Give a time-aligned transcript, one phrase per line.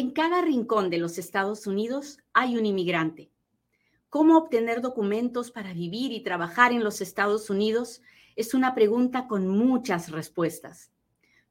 [0.00, 3.30] En cada rincón de los Estados Unidos hay un inmigrante.
[4.08, 8.00] ¿Cómo obtener documentos para vivir y trabajar en los Estados Unidos?
[8.34, 10.90] Es una pregunta con muchas respuestas.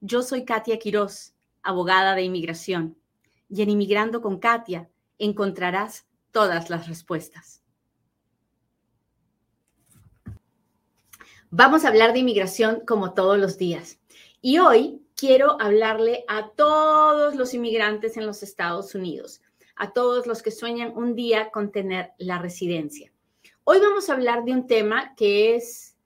[0.02, 2.98] Yo soy Katia Quiroz, abogada de inmigración,
[3.50, 4.90] y en Inmigrando con Katia
[5.20, 7.62] encontrarás todas las respuestas.
[11.52, 14.00] Vamos a hablar de inmigración como todos los días.
[14.42, 19.42] Y hoy quiero hablarle a todos los inmigrantes en los Estados Unidos,
[19.76, 23.12] a todos los que sueñan un día con tener la residencia.
[23.66, 25.98] Hoy vamos a hablar de un tema que es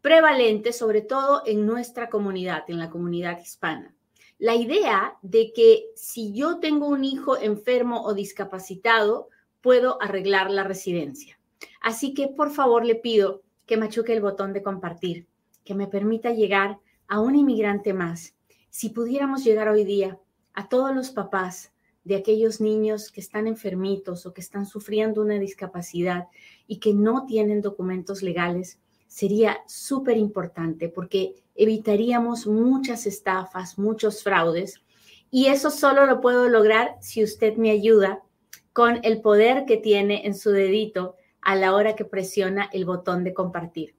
[0.00, 3.94] prevalente, sobre todo en nuestra comunidad, en la comunidad hispana.
[4.38, 9.28] La idea de que si yo tengo un hijo enfermo o discapacitado,
[9.60, 11.38] puedo arreglar la residencia.
[11.80, 15.28] Así que por favor le pido que machuque el botón de compartir,
[15.64, 18.34] que me permita llegar a un inmigrante más
[18.78, 20.20] si pudiéramos llegar hoy día
[20.54, 21.72] a todos los papás
[22.04, 26.28] de aquellos niños que están enfermitos o que están sufriendo una discapacidad
[26.68, 34.80] y que no tienen documentos legales, sería súper importante porque evitaríamos muchas estafas, muchos fraudes.
[35.28, 38.22] Y eso solo lo puedo lograr si usted me ayuda
[38.72, 43.24] con el poder que tiene en su dedito a la hora que presiona el botón
[43.24, 43.96] de compartir.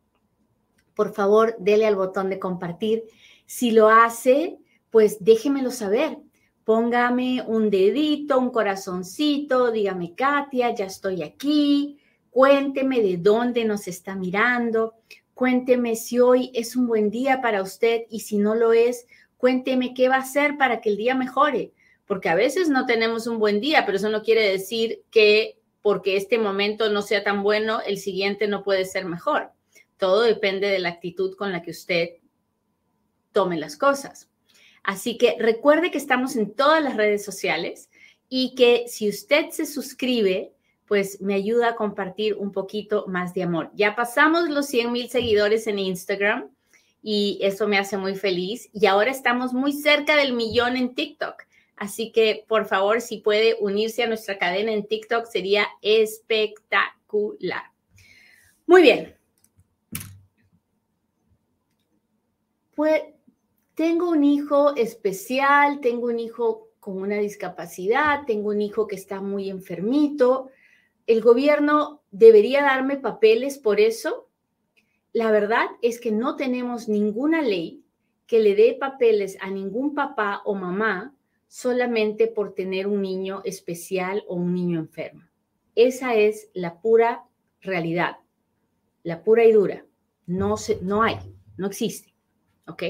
[0.96, 3.04] Por favor, dele al botón de compartir
[3.46, 4.60] si lo hace,
[4.90, 6.18] pues déjemelo saber.
[6.64, 11.98] Póngame un dedito, un corazoncito, dígame, Katia, ya estoy aquí.
[12.30, 14.94] Cuénteme de dónde nos está mirando.
[15.34, 19.94] Cuénteme si hoy es un buen día para usted y si no lo es, cuénteme
[19.94, 21.74] qué va a hacer para que el día mejore.
[22.06, 26.18] Porque a veces no tenemos un buen día, pero eso no quiere decir que porque
[26.18, 29.52] este momento no sea tan bueno, el siguiente no puede ser mejor.
[29.98, 32.10] Todo depende de la actitud con la que usted
[33.32, 34.29] tome las cosas.
[34.84, 37.90] Así que recuerde que estamos en todas las redes sociales
[38.30, 40.54] y que si usted se suscribe,
[40.88, 43.72] pues me ayuda a compartir un poquito más de amor.
[43.76, 46.50] Ya pasamos los 100 mil seguidores en Instagram
[47.04, 48.70] y eso me hace muy feliz.
[48.74, 51.44] Y ahora estamos muy cerca del millón en TikTok.
[51.76, 57.64] Así que, por favor, si puede unirse a nuestra cadena en TikTok, sería espectacular.
[58.66, 59.16] Muy bien.
[62.76, 63.04] Pues
[63.80, 69.22] tengo un hijo especial, tengo un hijo con una discapacidad, tengo un hijo que está
[69.22, 70.50] muy enfermito.
[71.08, 74.28] ¿El gobierno debería darme papeles por eso?
[75.14, 77.82] La verdad es que no tenemos ninguna ley
[78.28, 81.16] que le dé papeles a ningún papá o mamá
[81.48, 85.24] solamente por tener un niño especial o un niño enfermo.
[85.76, 87.24] Esa es la pura
[87.62, 88.18] realidad,
[89.04, 89.86] la pura y dura.
[90.26, 91.16] No, se, no hay,
[91.56, 92.14] no existe.
[92.68, 92.84] ¿Ok?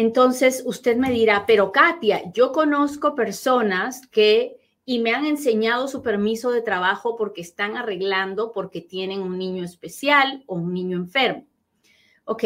[0.00, 6.02] Entonces usted me dirá, pero Katia, yo conozco personas que y me han enseñado su
[6.02, 11.48] permiso de trabajo porque están arreglando porque tienen un niño especial o un niño enfermo.
[12.26, 12.44] Ok,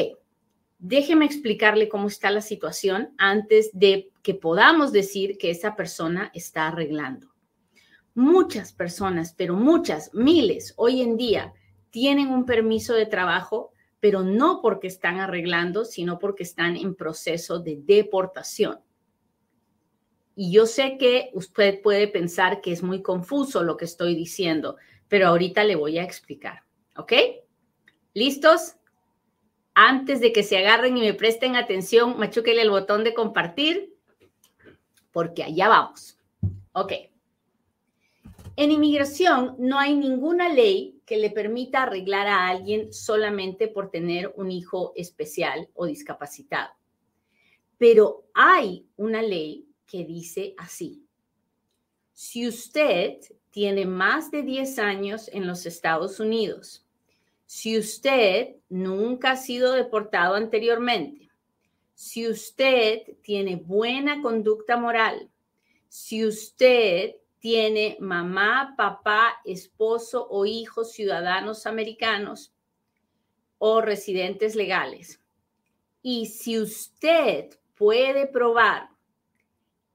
[0.78, 6.68] déjeme explicarle cómo está la situación antes de que podamos decir que esa persona está
[6.68, 7.34] arreglando.
[8.14, 11.52] Muchas personas, pero muchas, miles, hoy en día
[11.90, 17.60] tienen un permiso de trabajo pero no porque están arreglando, sino porque están en proceso
[17.60, 18.80] de deportación.
[20.34, 24.76] Y yo sé que usted puede pensar que es muy confuso lo que estoy diciendo,
[25.06, 26.64] pero ahorita le voy a explicar.
[26.96, 27.12] ¿Ok?
[28.12, 28.74] ¿Listos?
[29.72, 33.94] Antes de que se agarren y me presten atención, machúquele el botón de compartir,
[35.12, 36.18] porque allá vamos.
[36.72, 36.92] Ok.
[38.56, 44.32] En inmigración no hay ninguna ley que le permita arreglar a alguien solamente por tener
[44.34, 46.70] un hijo especial o discapacitado.
[47.76, 51.04] Pero hay una ley que dice así.
[52.14, 53.18] Si usted
[53.50, 56.86] tiene más de 10 años en los Estados Unidos,
[57.44, 61.28] si usted nunca ha sido deportado anteriormente,
[61.92, 65.30] si usted tiene buena conducta moral,
[65.90, 72.54] si usted tiene mamá, papá, esposo o hijos ciudadanos americanos
[73.58, 75.20] o residentes legales.
[76.02, 78.90] Y si usted puede probar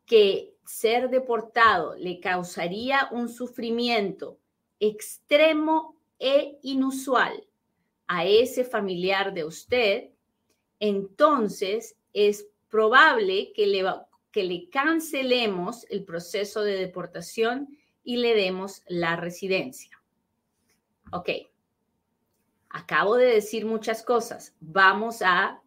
[0.05, 4.37] que ser deportado le causaría un sufrimiento
[4.81, 7.47] extremo e inusual
[8.07, 10.09] a ese familiar de usted,
[10.81, 13.85] entonces es probable que le
[14.31, 20.01] que le cancelemos el proceso de deportación y le demos la residencia.
[21.11, 21.29] Ok.
[22.69, 24.55] Acabo de decir muchas cosas.
[24.59, 25.61] Vamos a,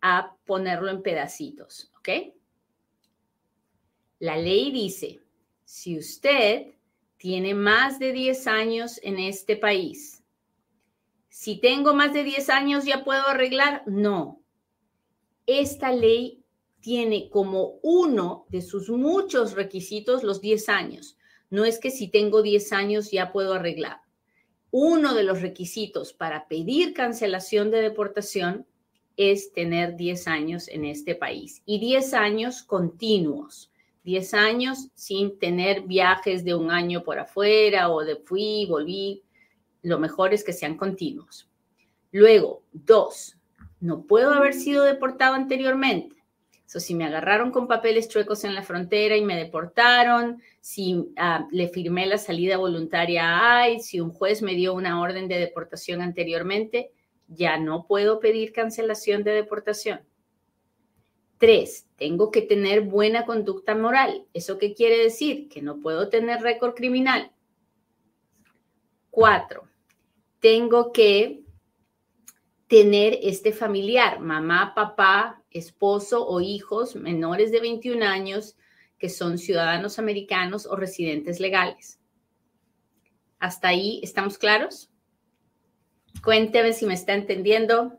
[0.00, 1.90] a ponerlo en pedacitos.
[1.98, 2.08] ¿Ok?
[4.18, 5.20] La ley dice
[5.64, 6.74] si usted
[7.16, 10.22] tiene más de 10 años en este país,
[11.28, 14.40] si tengo más de 10 años ya puedo arreglar, no.
[15.46, 16.43] Esta ley
[16.84, 21.16] tiene como uno de sus muchos requisitos los 10 años.
[21.48, 24.02] No es que si tengo 10 años ya puedo arreglar.
[24.70, 28.66] Uno de los requisitos para pedir cancelación de deportación
[29.16, 33.72] es tener 10 años en este país y 10 años continuos.
[34.02, 39.22] 10 años sin tener viajes de un año por afuera o de fui, volví.
[39.80, 41.48] Lo mejor es que sean continuos.
[42.12, 43.38] Luego, dos,
[43.80, 46.23] no puedo haber sido deportado anteriormente.
[46.80, 51.68] Si me agarraron con papeles chuecos en la frontera y me deportaron, si ah, le
[51.68, 56.02] firmé la salida voluntaria a ICE, si un juez me dio una orden de deportación
[56.02, 56.90] anteriormente,
[57.28, 60.00] ya no puedo pedir cancelación de deportación.
[61.38, 64.26] Tres, tengo que tener buena conducta moral.
[64.32, 65.48] ¿Eso qué quiere decir?
[65.48, 67.32] Que no puedo tener récord criminal.
[69.10, 69.68] Cuatro,
[70.40, 71.43] tengo que
[72.68, 78.56] tener este familiar, mamá, papá, esposo o hijos menores de 21 años
[78.98, 82.00] que son ciudadanos americanos o residentes legales.
[83.38, 84.90] ¿Hasta ahí estamos claros?
[86.22, 87.98] Cuénteme si me está entendiendo.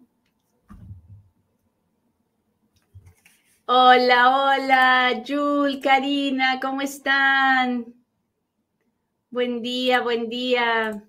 [3.68, 7.94] Hola, hola, Jul, Karina, ¿cómo están?
[9.29, 11.03] Buen día, buen día.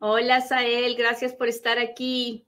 [0.00, 2.46] Hola, Sael, gracias por estar aquí.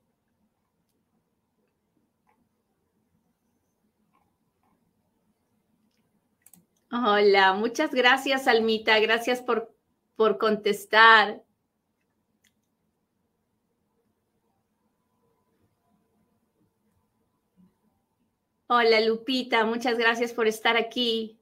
[6.92, 8.98] Hola, muchas gracias, Almita.
[9.00, 9.74] Gracias por,
[10.16, 11.42] por contestar.
[18.68, 21.40] Hola Lupita, muchas gracias por estar aquí.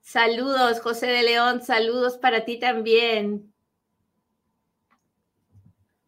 [0.00, 3.52] Saludos, José de León, saludos para ti también.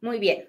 [0.03, 0.47] Muy bien.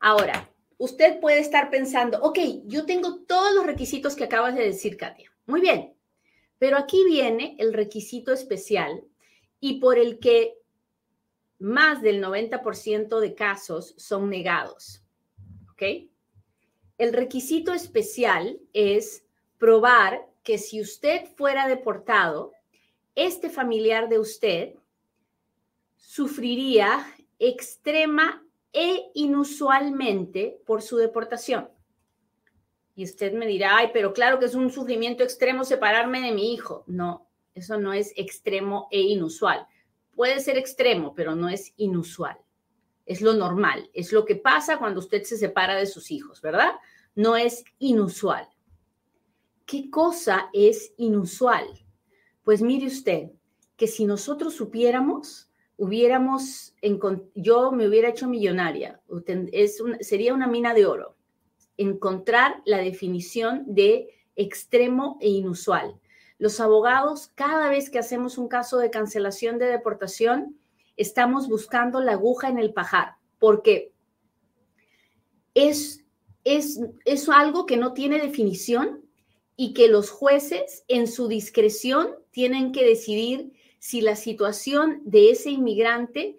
[0.00, 4.96] Ahora, usted puede estar pensando, ok, yo tengo todos los requisitos que acabas de decir,
[4.96, 5.32] Katia.
[5.46, 5.94] Muy bien,
[6.58, 9.04] pero aquí viene el requisito especial
[9.60, 10.58] y por el que
[11.60, 15.04] más del 90% de casos son negados.
[15.70, 15.82] ¿Ok?
[16.98, 19.24] El requisito especial es
[19.58, 22.52] probar que si usted fuera deportado,
[23.14, 24.74] este familiar de usted
[25.94, 27.06] sufriría
[27.38, 28.41] extrema
[28.72, 31.68] e inusualmente por su deportación.
[32.94, 36.52] Y usted me dirá, ay, pero claro que es un sufrimiento extremo separarme de mi
[36.52, 36.84] hijo.
[36.86, 39.66] No, eso no es extremo e inusual.
[40.14, 42.38] Puede ser extremo, pero no es inusual.
[43.06, 46.72] Es lo normal, es lo que pasa cuando usted se separa de sus hijos, ¿verdad?
[47.14, 48.48] no es inusual.
[49.66, 51.66] ¿Qué cosa es inusual?
[52.42, 53.30] Pues mire usted,
[53.76, 56.74] que si nosotros supiéramos, hubiéramos,
[57.34, 59.00] yo me hubiera hecho millonaria,
[59.52, 61.16] es sería una mina de oro,
[61.76, 66.00] encontrar la definición de extremo e inusual.
[66.38, 70.58] Los abogados, cada vez que hacemos un caso de cancelación de deportación,
[70.96, 73.92] estamos buscando la aguja en el pajar, porque
[75.54, 76.02] es
[76.44, 79.04] es, es algo que no tiene definición
[79.56, 83.52] y que los jueces en su discreción tienen que decidir
[83.82, 86.38] si la situación de ese inmigrante,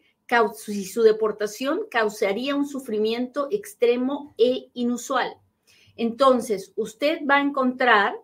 [0.55, 5.35] si su deportación causaría un sufrimiento extremo e inusual.
[5.97, 8.15] Entonces, usted va a encontrar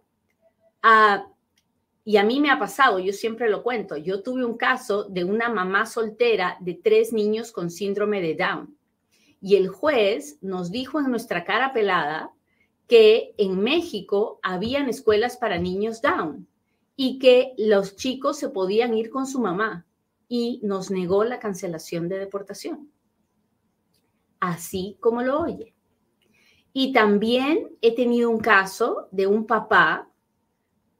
[0.81, 1.27] a,
[2.05, 5.25] y a mí me ha pasado, yo siempre lo cuento, yo tuve un caso de
[5.25, 8.77] una mamá soltera de tres niños con síndrome de Down.
[9.41, 12.31] Y el juez nos dijo en nuestra cara pelada
[12.87, 16.47] que en México habían escuelas para niños down
[17.01, 19.85] y que los chicos se podían ir con su mamá
[20.27, 22.91] y nos negó la cancelación de deportación.
[24.41, 25.73] Así como lo oye.
[26.73, 30.11] Y también he tenido un caso de un papá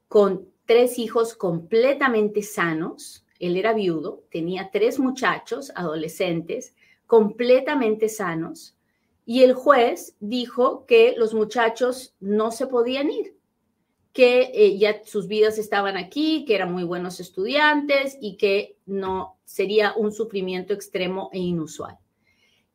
[0.08, 3.26] con tres hijos completamente sanos.
[3.38, 6.74] Él era viudo, tenía tres muchachos adolescentes
[7.06, 8.74] completamente sanos
[9.26, 13.36] y el juez dijo que los muchachos no se podían ir,
[14.12, 19.38] que eh, ya sus vidas estaban aquí, que eran muy buenos estudiantes y que no
[19.44, 21.98] sería un sufrimiento extremo e inusual.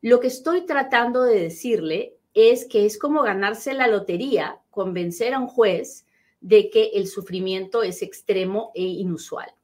[0.00, 5.38] Lo que estoy tratando de decirle es que es como ganarse la lotería, convencer a
[5.38, 6.06] un juez
[6.40, 9.56] de que el sufrimiento es extremo e inusual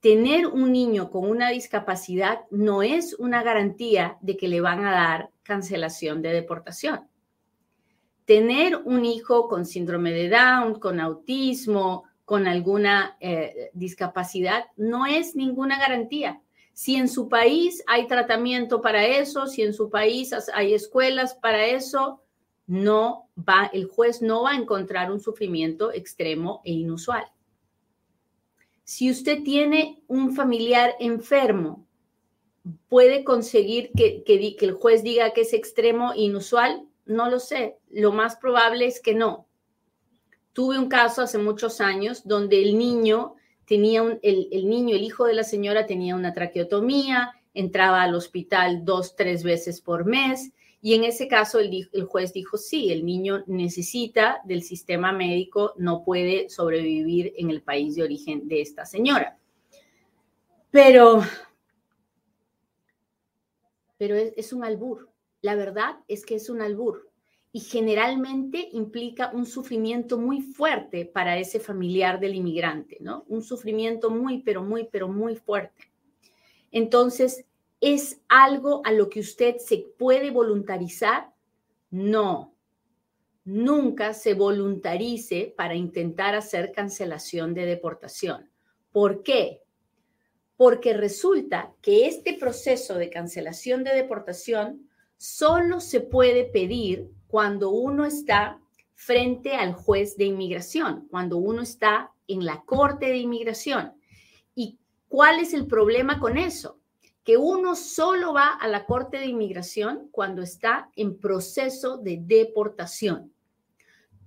[0.00, 4.92] tener un niño con una discapacidad no es una garantía de que le van a
[4.92, 7.08] dar cancelación de deportación.
[8.28, 15.34] Tener un hijo con síndrome de Down, con autismo, con alguna eh, discapacidad, no es
[15.34, 16.42] ninguna garantía.
[16.74, 21.64] Si en su país hay tratamiento para eso, si en su país hay escuelas para
[21.68, 22.20] eso,
[22.66, 27.24] no va, el juez no va a encontrar un sufrimiento extremo e inusual.
[28.84, 31.86] Si usted tiene un familiar enfermo,
[32.90, 37.78] puede conseguir que, que, el juez diga que es extremo e inusual, no lo sé.
[37.90, 39.46] Lo más probable es que no.
[40.52, 43.34] Tuve un caso hace muchos años donde el niño
[43.64, 48.14] tenía un, el, el, niño, el hijo de la señora tenía una traqueotomía, entraba al
[48.14, 52.92] hospital dos, tres veces por mes y en ese caso el, el, juez dijo, sí,
[52.92, 58.60] el niño necesita del sistema médico, no puede sobrevivir en el país de origen de
[58.60, 59.38] esta señora.
[60.70, 61.22] Pero,
[63.96, 65.07] pero es, es un albur.
[65.40, 67.10] La verdad es que es un albur
[67.52, 73.24] y generalmente implica un sufrimiento muy fuerte para ese familiar del inmigrante, ¿no?
[73.28, 75.90] Un sufrimiento muy, pero muy, pero muy fuerte.
[76.70, 77.46] Entonces,
[77.80, 81.32] ¿Es algo a lo que usted se puede voluntarizar?
[81.90, 82.54] No.
[83.44, 88.50] Nunca se voluntarice para intentar hacer cancelación de deportación.
[88.90, 89.62] ¿Por qué?
[90.56, 94.87] Porque resulta que este proceso de cancelación de deportación
[95.18, 98.58] solo se puede pedir cuando uno está
[98.94, 103.92] frente al juez de inmigración, cuando uno está en la corte de inmigración.
[104.54, 106.78] ¿Y cuál es el problema con eso?
[107.28, 113.34] que uno solo va a la Corte de Inmigración cuando está en proceso de deportación.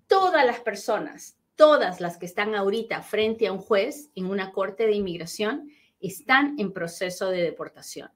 [0.06, 4.86] Todas las personas, todas las que están ahorita frente a un juez en una Corte
[4.86, 8.12] de Inmigración, están en proceso de deportación.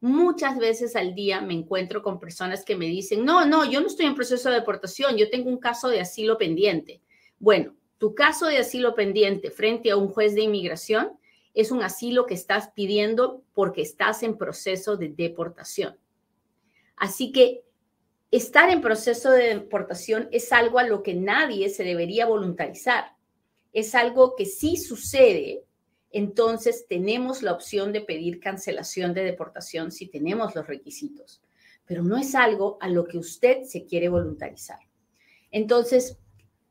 [0.00, 3.86] Muchas veces al día me encuentro con personas que me dicen, no, no, yo no
[3.86, 7.00] estoy en proceso de deportación, yo tengo un caso de asilo pendiente.
[7.38, 11.18] Bueno, tu caso de asilo pendiente frente a un juez de inmigración
[11.54, 15.96] es un asilo que estás pidiendo porque estás en proceso de deportación.
[16.96, 17.64] Así que
[18.30, 23.16] estar en proceso de deportación es algo a lo que nadie se debería voluntarizar.
[23.72, 25.64] Es algo que sí sucede,
[26.10, 31.42] entonces tenemos la opción de pedir cancelación de deportación si tenemos los requisitos,
[31.84, 34.78] pero no es algo a lo que usted se quiere voluntarizar.
[35.50, 36.18] Entonces,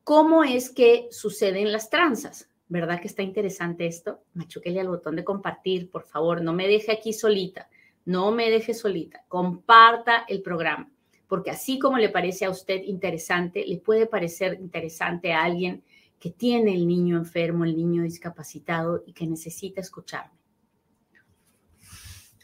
[0.04, 2.50] ¿cómo es que suceden las tranzas?
[2.68, 4.24] ¿Verdad que está interesante esto?
[4.34, 6.42] Machuquele al botón de compartir, por favor.
[6.42, 7.70] No me deje aquí solita.
[8.06, 9.24] No me deje solita.
[9.27, 10.92] Comparta el programa.
[11.27, 15.84] Porque así como le parece a usted interesante, le puede parecer interesante a alguien
[16.25, 20.34] que tiene el niño enfermo, el niño discapacitado y que necesita escucharme.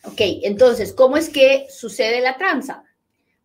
[0.03, 2.83] Ok, entonces, ¿cómo es que sucede la tranza?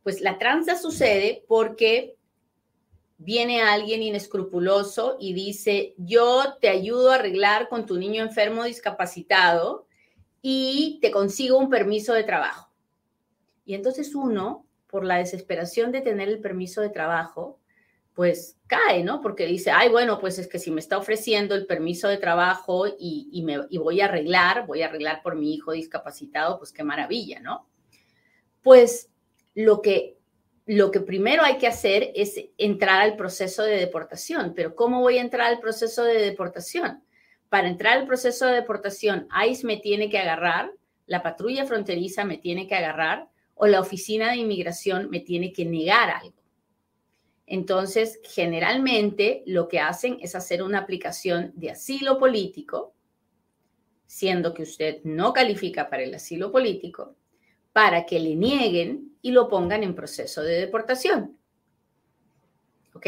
[0.03, 2.19] Pues la tranza sucede porque
[3.17, 9.87] viene alguien inescrupuloso y dice, yo te ayudo a arreglar con tu niño enfermo discapacitado
[10.43, 12.71] y te consigo un permiso de trabajo.
[13.65, 17.59] Y entonces uno, por la desesperación de tener el permiso de trabajo,
[18.17, 19.21] pues cae, ¿no?
[19.21, 22.87] Porque dice, ay, bueno, pues es que si me está ofreciendo el permiso de trabajo
[22.99, 26.83] y, me, y voy a arreglar, voy a arreglar por mi hijo discapacitado, pues qué
[26.83, 27.69] maravilla, ¿no?
[28.63, 29.11] Pues
[29.55, 30.17] lo que
[30.65, 34.53] lo que primero hay que hacer es entrar al proceso de deportación.
[34.57, 37.05] Pero ¿cómo voy a entrar al proceso de deportación?
[37.51, 40.73] Para entrar al proceso de deportación, ICE me tiene que agarrar,
[41.07, 45.65] la patrulla fronteriza me tiene que agarrar o la oficina de inmigración me tiene que
[45.65, 46.46] negar algo.
[47.47, 52.95] Entonces, generalmente lo que hacen es hacer una aplicación de asilo político,
[54.07, 57.15] siendo que usted no califica para el asilo político,
[57.73, 61.39] para que le nieguen y lo pongan en proceso de deportación.
[62.95, 63.07] ¿Ok?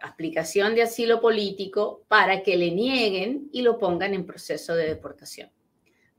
[0.00, 5.50] Aplicación de asilo político para que le nieguen y lo pongan en proceso de deportación.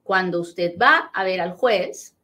[0.03, 2.15] Cuando usted va a ver al juez,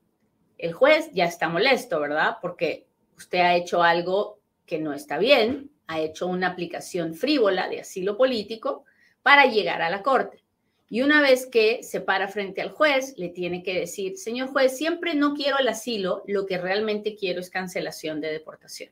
[0.57, 2.37] el juez ya está molesto, ¿verdad?
[2.41, 4.38] Porque usted ha hecho algo
[4.69, 8.85] que no está bien, ha hecho una aplicación frívola de asilo político
[9.23, 10.43] para llegar a la corte.
[10.87, 14.77] Y una vez que se para frente al juez, le tiene que decir, señor juez,
[14.77, 18.91] siempre no quiero el asilo, lo que realmente quiero es cancelación de deportación.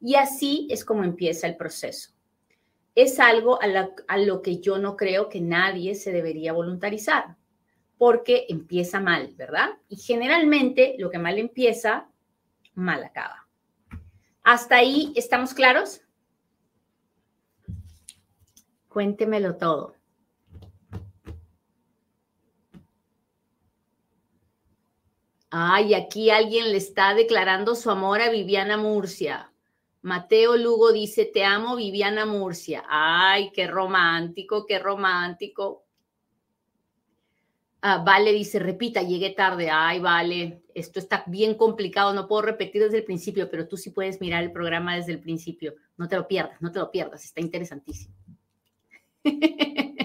[0.00, 2.12] Y así es como empieza el proceso.
[2.94, 7.36] Es algo a, lo que yo no creo que nadie se debería voluntarizar,
[7.98, 9.70] porque empieza mal, ¿verdad?
[9.88, 12.08] Y generalmente lo que mal empieza,
[12.74, 13.49] mal acaba.
[14.52, 16.00] ¿Hasta ahí estamos claros?
[18.88, 19.94] Cuéntemelo todo.
[25.50, 29.52] Ay, aquí alguien le está declarando su amor a Viviana Murcia.
[30.02, 32.82] Mateo Lugo dice, te amo, Viviana Murcia.
[32.88, 35.84] Ay, qué romántico, qué romántico.
[37.82, 39.70] Ah, vale dice, repita, llegué tarde.
[39.70, 43.90] Ay, vale, esto está bien complicado, no puedo repetir desde el principio, pero tú sí
[43.90, 45.74] puedes mirar el programa desde el principio.
[45.96, 48.14] No te lo pierdas, no te lo pierdas, está interesantísimo.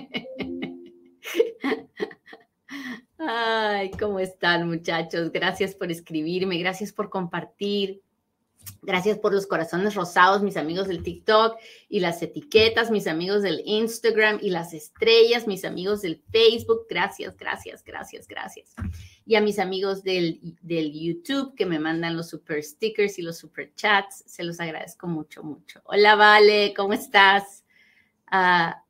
[3.17, 5.32] Ay, ¿cómo están muchachos?
[5.32, 8.01] Gracias por escribirme, gracias por compartir.
[8.82, 11.58] Gracias por los corazones rosados, mis amigos del TikTok,
[11.90, 16.86] y las etiquetas, mis amigos del Instagram, y las estrellas, mis amigos del Facebook.
[16.88, 18.76] Gracias, gracias, gracias, gracias.
[19.26, 23.38] Y a mis amigos del, del YouTube que me mandan los super stickers y los
[23.38, 25.82] super chats, se los agradezco mucho, mucho.
[25.86, 27.64] Hola, Vale, ¿cómo estás?
[28.28, 28.84] Ah,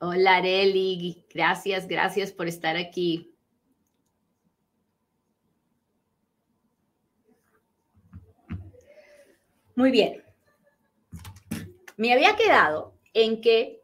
[0.00, 3.29] hola, Areli, gracias, gracias por estar aquí.
[9.80, 10.22] Muy bien.
[11.96, 13.80] Me había quedado en que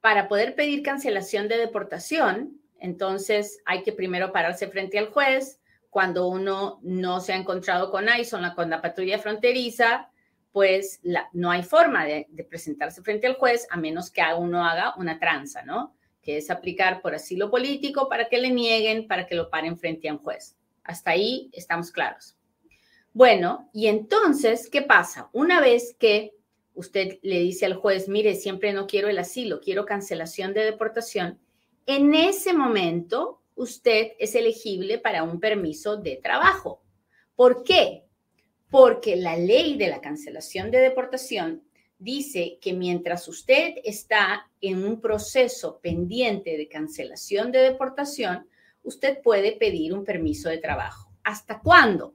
[0.00, 5.60] para poder pedir cancelación de deportación, entonces hay que primero pararse frente al juez.
[5.88, 10.10] Cuando uno no se ha encontrado con ICE o con la patrulla fronteriza,
[10.50, 11.00] pues
[11.32, 15.20] no hay forma de, de, presentarse frente al juez a menos que uno haga una
[15.20, 15.94] tranza, ¿no?
[16.22, 20.08] Que es aplicar por asilo político para que le nieguen, para que lo paren frente
[20.08, 20.56] a un juez.
[20.82, 22.36] Hasta ahí estamos claros.
[23.12, 25.30] Bueno, y entonces, ¿qué pasa?
[25.32, 26.32] Una vez que
[26.74, 31.38] usted le dice al juez, mire, siempre no quiero el asilo, quiero cancelación de deportación,
[31.86, 36.82] en ese momento usted es elegible para un permiso de trabajo.
[37.34, 38.04] ¿Por qué?
[38.70, 41.64] Porque la ley de la cancelación de deportación
[41.98, 48.48] dice que mientras usted está en un proceso pendiente de cancelación de deportación,
[48.84, 51.12] usted puede pedir un permiso de trabajo.
[51.24, 52.14] ¿Hasta cuándo?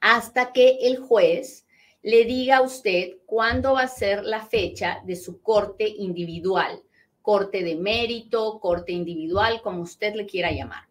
[0.00, 1.66] Hasta que el juez
[2.02, 6.82] le diga a usted cuándo va a ser la fecha de su corte individual,
[7.22, 10.88] corte de mérito, corte individual, como usted le quiera llamar.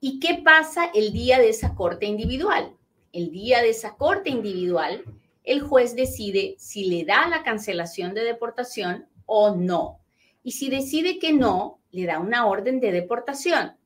[0.00, 2.74] ¿Y qué pasa el día de esa corte individual?
[3.12, 5.04] El día de esa corte individual,
[5.44, 10.00] el juez decide si le da la cancelación de deportación o no.
[10.42, 13.76] Y si decide que no, le da una orden de deportación.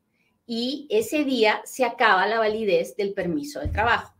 [0.47, 4.12] Y ese día se acaba la validez del permiso de trabajo.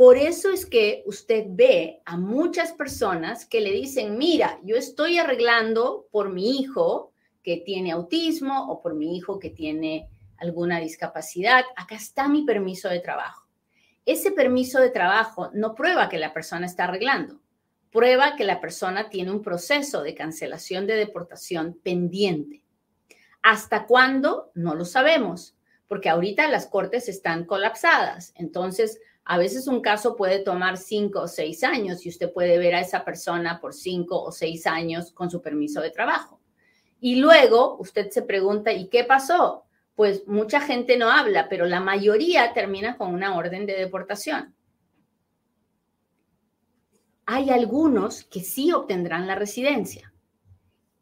[0.00, 5.18] Por eso es que usted ve a muchas personas que le dicen, mira, yo estoy
[5.18, 10.08] arreglando por mi hijo que tiene autismo o por mi hijo que tiene
[10.38, 13.46] alguna discapacidad, acá está mi permiso de trabajo.
[14.06, 17.38] Ese permiso de trabajo no prueba que la persona está arreglando,
[17.92, 22.64] prueba que la persona tiene un proceso de cancelación de deportación pendiente.
[23.42, 24.50] ¿Hasta cuándo?
[24.54, 25.58] No lo sabemos,
[25.88, 28.32] porque ahorita las cortes están colapsadas.
[28.34, 32.74] Entonces, a veces un caso puede tomar cinco o seis años y usted puede ver
[32.74, 36.40] a esa persona por cinco o seis años con su permiso de trabajo.
[37.00, 39.64] Y luego usted se pregunta, ¿y qué pasó?
[39.94, 44.54] Pues mucha gente no habla, pero la mayoría termina con una orden de deportación.
[47.26, 50.12] Hay algunos que sí obtendrán la residencia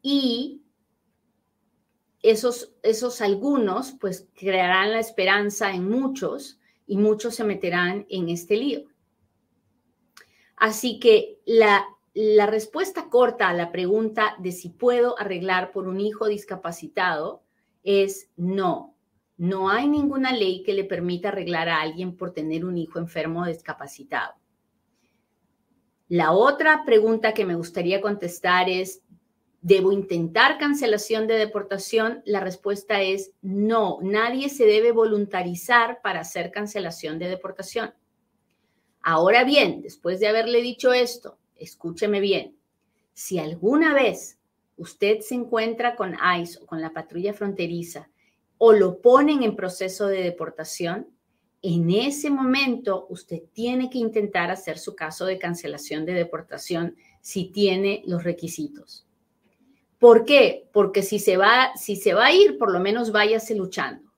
[0.01, 0.61] y
[2.21, 8.57] esos, esos algunos pues crearán la esperanza en muchos y muchos se meterán en este
[8.57, 8.81] lío.
[10.57, 16.01] Así que la, la respuesta corta a la pregunta de si puedo arreglar por un
[16.01, 17.43] hijo discapacitado
[17.83, 18.95] es no.
[19.37, 23.43] No hay ninguna ley que le permita arreglar a alguien por tener un hijo enfermo
[23.43, 24.33] o discapacitado.
[26.07, 29.03] La otra pregunta que me gustaría contestar es,
[29.61, 32.21] ¿Debo intentar cancelación de deportación?
[32.25, 37.93] La respuesta es no, nadie se debe voluntarizar para hacer cancelación de deportación.
[39.01, 42.55] Ahora bien, después de haberle dicho esto, escúcheme bien,
[43.13, 44.39] si alguna vez
[44.77, 48.09] usted se encuentra con ICE o con la patrulla fronteriza
[48.57, 51.07] o lo ponen en proceso de deportación,
[51.61, 57.51] en ese momento usted tiene que intentar hacer su caso de cancelación de deportación si
[57.51, 59.08] tiene los requisitos.
[59.99, 60.69] ¿Por qué?
[60.71, 64.11] Porque si se va, si se va a ir, por lo menos váyase luchando.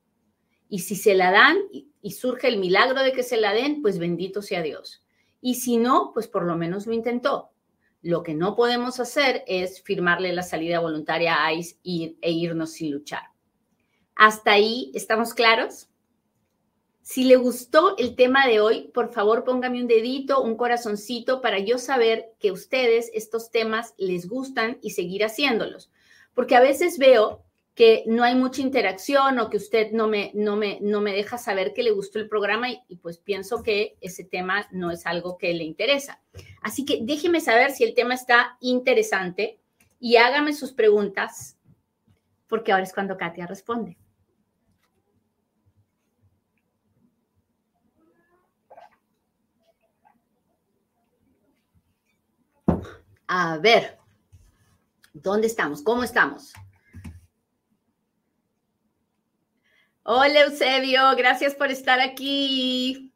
[0.68, 3.98] Y si se la dan y, surge el milagro de que se la den, pues
[3.98, 5.04] bendito sea Dios.
[5.40, 7.50] Y si no, pues por lo menos lo intentó.
[8.00, 12.92] Lo que no podemos hacer es firmarle la salida voluntaria a ICE e irnos sin
[12.92, 13.22] luchar.
[14.14, 15.88] ¿Hasta ahí estamos claros?
[17.02, 21.58] Si le gustó el tema de hoy, por favor póngame un dedito, un corazoncito para
[21.58, 25.90] yo saber que ustedes estos temas les gustan y seguir haciéndolos.
[26.32, 27.42] Porque a veces veo
[27.74, 31.38] que no hay mucha interacción o que usted no me, no me, no me deja
[31.38, 35.04] saber que le gustó el programa y, y, pues pienso que ese tema no es
[35.04, 36.22] algo que le interesa.
[36.60, 39.58] Así que déjeme saber si el tema está interesante
[39.98, 41.58] y hágame sus preguntas,
[42.46, 43.96] porque ahora es cuando Katia responde.
[53.34, 53.96] A ver,
[55.14, 55.80] ¿dónde estamos?
[55.82, 56.52] ¿Cómo estamos?
[60.02, 63.10] Hola Eusebio, gracias por estar aquí.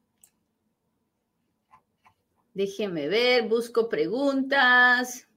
[2.55, 5.29] Déjeme ver, busco preguntas.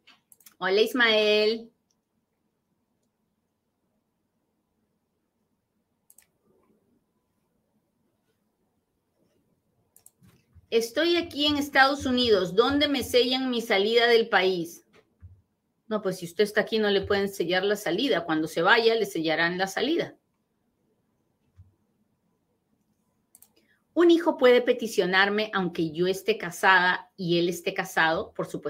[0.59, 1.69] Hola Ismael.
[10.69, 12.53] Estoy aquí en Estados Unidos.
[12.53, 14.85] ¿Dónde me sellan mi salida del país?
[15.87, 18.23] No, pues si usted está aquí no le pueden sellar la salida.
[18.23, 20.15] Cuando se vaya le sellarán la salida.
[23.95, 28.61] Un hijo puede peticionarme aunque yo esté casada y él esté casado por su.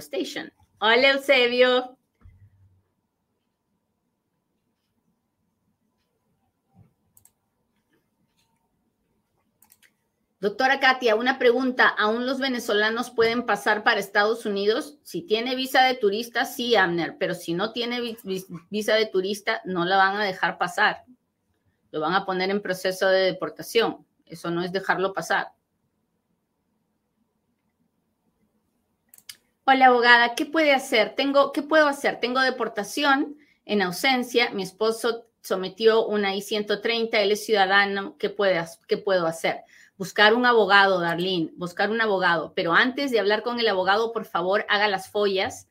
[0.80, 1.99] Hola, Eusebio.
[10.40, 11.90] Doctora Katia, una pregunta.
[11.90, 14.98] ¿Aún los venezolanos pueden pasar para Estados Unidos?
[15.04, 18.16] Si tiene visa de turista, sí, Amner, pero si no tiene
[18.70, 21.04] visa de turista, no la van a dejar pasar.
[21.92, 24.06] Lo van a poner en proceso de deportación.
[24.26, 25.52] Eso no es dejarlo pasar.
[29.66, 31.16] Hola, abogada, ¿qué puede hacer?
[31.16, 32.22] Tengo, ¿qué puedo hacer?
[32.22, 34.52] Tengo deportación en ausencia.
[34.52, 38.18] Mi esposo sometió una I-130, él es ciudadano.
[38.18, 39.62] ¿Qué, puede, ¿Qué puedo hacer?
[39.98, 42.54] Buscar un abogado, Darlene, buscar un abogado.
[42.56, 45.68] Pero antes de hablar con el abogado, por favor, haga las follas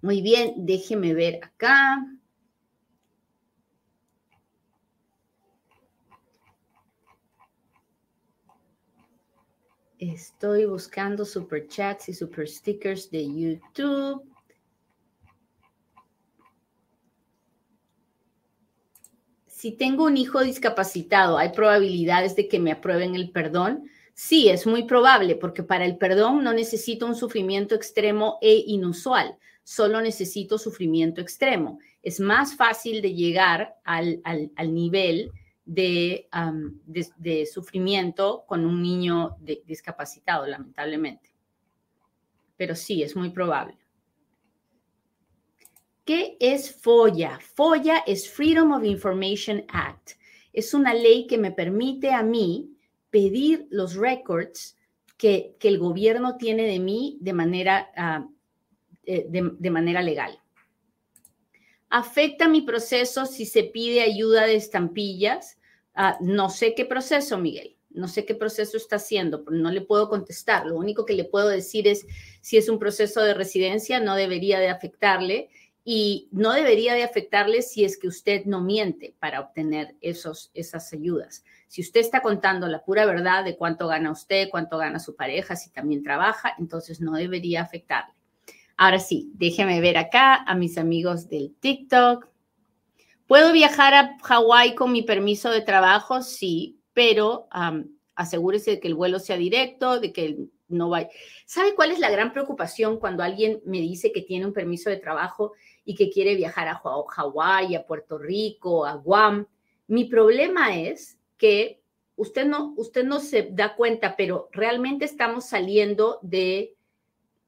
[0.03, 2.07] Muy bien, déjeme ver acá.
[9.99, 14.25] Estoy buscando super chats y super stickers de YouTube.
[19.47, 23.91] Si tengo un hijo discapacitado, ¿hay probabilidades de que me aprueben el perdón?
[24.23, 29.39] Sí, es muy probable, porque para el perdón no necesito un sufrimiento extremo e inusual,
[29.65, 31.79] solo necesito sufrimiento extremo.
[32.03, 35.33] Es más fácil de llegar al, al, nivel
[35.65, 36.29] de,
[37.17, 41.33] de, sufrimiento con un niño discapacitado, lamentablemente.
[42.59, 43.79] Pero sí, es muy probable.
[46.05, 47.39] ¿Qué es FOIA?
[47.41, 50.11] FOIA es Freedom of Information Act.
[50.53, 52.70] Es una ley que me permite a mí
[53.11, 54.77] pedir los records
[55.17, 58.27] que, que el gobierno tiene de mí de manera, ah,
[59.05, 60.41] eh, de, de manera legal.
[61.91, 65.59] ¿Afecta mi proceso si se pide ayuda de estampillas?
[65.95, 70.09] Ah, no sé qué proceso, Miguel, no sé qué proceso está haciendo, no le puedo
[70.09, 70.67] contestar.
[70.67, 72.07] Lo único que le puedo decir es
[72.41, 75.51] si es un proceso de residencia, no debería de afectarle
[75.85, 80.93] y no debería de afectarle si es que usted no miente para obtener esos, esas
[80.93, 81.45] ayudas.
[81.71, 85.55] Si usted está contando la pura verdad de cuánto gana usted, cuánto gana su pareja,
[85.55, 88.13] si también trabaja, entonces no debería afectarle.
[88.77, 92.27] Ahora sí, déjeme ver acá a mis amigos del TikTok.
[93.29, 96.23] ¿Puedo viajar a Hawái con mi permiso de trabajo?
[96.23, 97.47] Sí, pero
[98.17, 101.09] asegúrese de que el vuelo sea directo, de que no vaya.
[101.47, 104.97] ¿Sabe cuál es la gran preocupación cuando alguien me dice que tiene un permiso de
[104.97, 105.53] trabajo
[105.85, 109.47] y que quiere viajar a Hawái, a Puerto Rico, a Guam?
[109.87, 111.83] Mi problema es que
[112.17, 116.77] usted no, usted no se da cuenta, pero realmente estamos saliendo de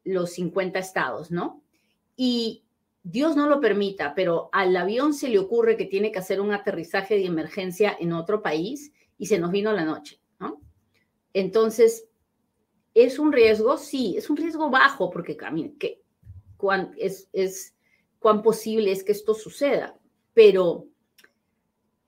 [0.02, 1.62] los 50 estados, ¿no?
[2.16, 2.64] Y
[3.02, 6.52] Dios no lo permita, pero al avión se le ocurre que tiene que hacer un
[6.52, 10.61] aterrizaje de emergencia en otro país y se nos vino la noche, ¿no?
[11.35, 12.09] Entonces,
[12.94, 13.78] ¿Es un riesgo?
[13.78, 15.37] Sí, es un riesgo bajo porque
[15.78, 16.02] que,
[16.57, 17.74] cuán, es, es
[18.18, 19.98] cuán posible es que esto suceda,
[20.35, 20.87] pero,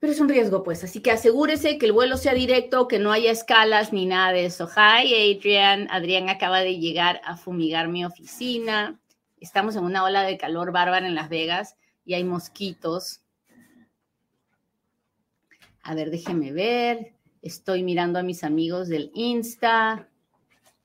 [0.05, 0.83] pero es un riesgo, pues.
[0.83, 4.45] Así que asegúrese que el vuelo sea directo, que no haya escalas ni nada de
[4.45, 4.69] eso.
[4.69, 5.87] Hi, Adrian.
[5.89, 8.99] Adrián acaba de llegar a fumigar mi oficina.
[9.39, 13.21] Estamos en una ola de calor bárbara en Las Vegas y hay mosquitos.
[15.81, 17.15] A ver, déjeme ver.
[17.41, 20.07] Estoy mirando a mis amigos del Insta.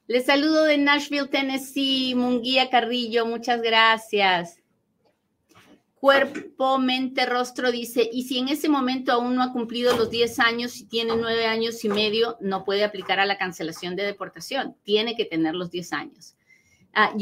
[0.06, 2.14] Les saludo de Nashville, Tennessee.
[2.14, 4.59] Munguía Carrillo, muchas gracias.
[6.00, 10.38] Cuerpo, mente, rostro dice, y si en ese momento aún no ha cumplido los 10
[10.38, 14.74] años y tiene 9 años y medio, no puede aplicar a la cancelación de deportación.
[14.82, 16.36] Tiene que tener los 10 años.
[16.94, 17.12] Ah,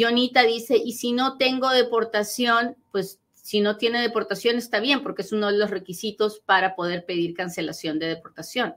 [0.47, 5.33] dice, y si no tengo deportación, pues si no tiene deportación está bien, porque es
[5.33, 8.77] uno de los requisitos para poder pedir cancelación de deportación.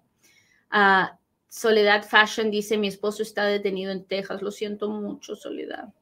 [0.71, 4.41] Ah, Soledad Fashion dice, mi esposo está detenido en Texas.
[4.41, 5.93] Lo siento mucho, Soledad.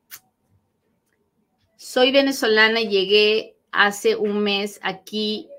[1.75, 5.49] Soy venezolana llegué hace un mes aquí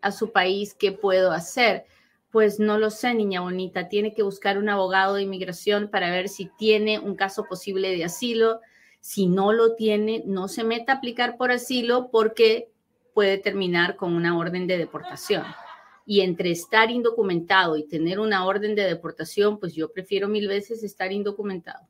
[0.00, 0.74] a su país.
[0.74, 1.84] ¿Qué puedo hacer?
[2.30, 3.88] Pues no lo sé, niña bonita.
[3.88, 8.04] Tiene que buscar un abogado de inmigración para ver si tiene un caso posible de
[8.04, 8.60] asilo.
[9.00, 12.70] Si no lo tiene, no se meta a aplicar por asilo porque
[13.12, 15.44] puede terminar con una orden de deportación.
[16.06, 20.82] Y entre estar indocumentado y tener una orden de deportación, pues yo prefiero mil veces
[20.82, 21.86] estar indocumentado.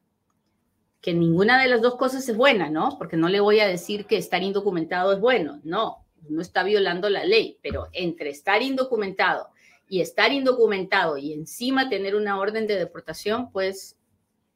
[1.04, 2.96] Que ninguna de las dos cosas es buena, ¿no?
[2.96, 7.10] Porque no le voy a decir que estar indocumentado es bueno, no, no está violando
[7.10, 9.50] la ley, pero entre estar indocumentado
[9.86, 13.98] y estar indocumentado y encima tener una orden de deportación, pues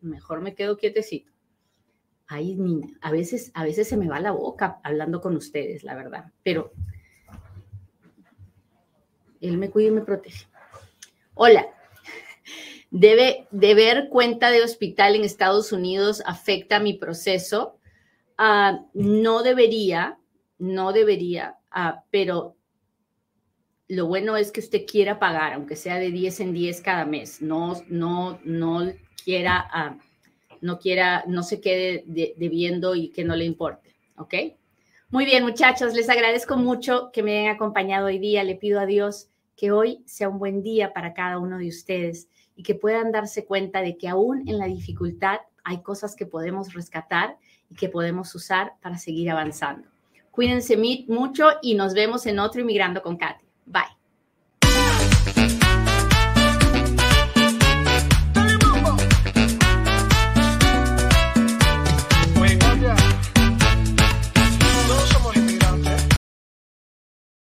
[0.01, 1.31] mejor me quedo quietecito.
[2.27, 5.97] Ay, niña, a veces, a veces se me va la boca hablando con ustedes, la
[5.97, 6.73] verdad, pero
[9.43, 10.47] él me cuida y me protege.
[11.35, 11.67] Hola.
[12.91, 17.79] Debe, deber cuenta de hospital en Estados Unidos afecta mi proceso.
[18.39, 20.19] Ah, no debería,
[20.59, 22.57] no debería, ah, pero
[23.89, 27.43] lo bueno es que usted quiera pagar, aunque sea de 10 en 10 cada mes.
[27.43, 28.93] No, no, no
[29.25, 29.99] quiera, ah,
[30.61, 33.95] no quiera, no se quede debiendo y que no le importe.
[34.17, 34.35] ¿Ok?
[35.11, 38.45] Muy bien, muchachos, les agradezco mucho que me hayan acompañado hoy día.
[38.45, 42.29] Le pido a Dios que hoy sea un buen día para cada uno de ustedes
[42.59, 46.75] y que puedan darse cuenta de que aún en la dificultad hay cosas que podemos
[46.75, 47.39] rescatar
[47.71, 49.89] y que podemos usar para seguir avanzando.
[50.33, 53.45] Cuídense mucho y nos vemos en otro Inmigrando con Katy.
[53.65, 53.98] Bye.